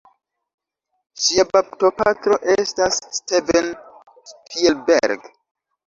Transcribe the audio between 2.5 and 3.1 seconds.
estas